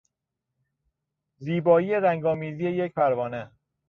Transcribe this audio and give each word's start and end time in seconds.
زیبایی 1.37 1.95
رنگ 1.99 2.25
آمیزی 2.25 2.63
یک 2.69 2.93
پروانه 2.93 3.51